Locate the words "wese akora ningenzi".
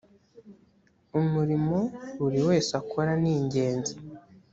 2.47-3.93